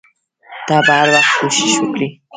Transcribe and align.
ته 0.67 0.75
به 0.85 0.93
هر 0.99 1.07
وخت 1.13 1.33
کوښښ 1.39 1.73
وکړې. 1.81 2.07